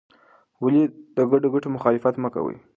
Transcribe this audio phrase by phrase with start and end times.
[0.63, 0.83] ولې
[1.15, 2.55] د ګډو ګټو مخالفت مه کوې؟